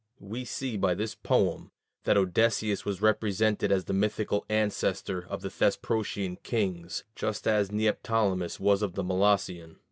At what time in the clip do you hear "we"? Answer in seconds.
0.19-0.45